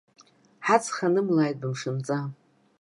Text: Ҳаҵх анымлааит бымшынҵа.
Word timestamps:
Ҳаҵх 0.67 0.97
анымлааит 1.05 1.57
бымшынҵа. 1.61 2.19